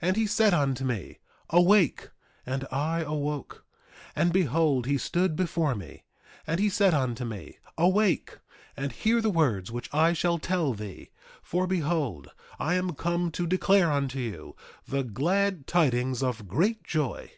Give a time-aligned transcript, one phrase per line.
[0.00, 1.18] And he said unto me:
[1.50, 2.10] Awake;
[2.46, 3.64] and I awoke,
[4.14, 6.04] and behold he stood before me.
[6.44, 8.38] 3:3 And he said unto me: Awake,
[8.76, 11.10] and hear the words which I shall tell thee;
[11.42, 14.54] for behold, I am come to declare unto you
[14.86, 17.32] the glad tidings of great joy.